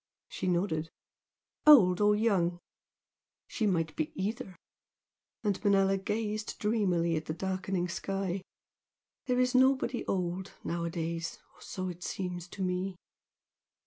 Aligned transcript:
She 0.29 0.47
nodded. 0.47 0.89
"Old 1.67 2.01
or 2.01 2.15
young?" 2.15 2.57
"She 3.45 3.67
might 3.67 3.95
be 3.95 4.11
either" 4.19 4.55
and 5.43 5.63
Manella 5.63 5.99
gazed 5.99 6.57
dreamily 6.57 7.15
at 7.15 7.25
the 7.25 7.35
darkening 7.35 7.87
sky 7.87 8.41
"There 9.27 9.39
is 9.39 9.53
nobody 9.53 10.03
old 10.07 10.53
nowadays 10.63 11.37
or 11.53 11.61
so 11.61 11.87
it 11.87 12.03
seems 12.03 12.47
to 12.47 12.63
me." 12.63 12.95